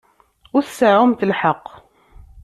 [0.55, 1.65] Ur tseɛɛumt lḥeqq.